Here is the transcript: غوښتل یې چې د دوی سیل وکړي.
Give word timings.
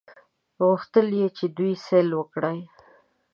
غوښتل 0.63 1.07
یې 1.19 1.27
چې 1.37 1.45
د 1.49 1.53
دوی 1.57 1.73
سیل 1.85 2.09
وکړي. 2.15 2.59